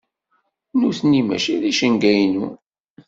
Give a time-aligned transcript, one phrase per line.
[0.79, 2.47] Nutni mačči d icenga-inu.